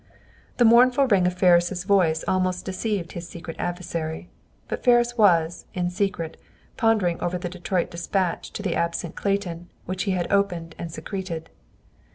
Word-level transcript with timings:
The 0.57 0.65
mournful 0.65 1.05
ring 1.09 1.27
of 1.27 1.35
Ferris' 1.35 1.83
voice 1.83 2.23
almost 2.27 2.65
deceived 2.65 3.11
his 3.11 3.29
secret 3.29 3.55
adversary; 3.59 4.29
but 4.67 4.83
Ferris 4.83 5.15
was, 5.15 5.67
in 5.75 5.91
secret, 5.91 6.37
pondering 6.75 7.21
over 7.21 7.37
the 7.37 7.47
Detroit 7.49 7.91
dispatch 7.91 8.51
to 8.53 8.63
the 8.63 8.73
absent 8.75 9.13
Clayton, 9.15 9.69
which 9.85 10.05
he 10.05 10.13
had 10.13 10.31
opened 10.31 10.73
and 10.79 10.91
secreted. 10.91 11.51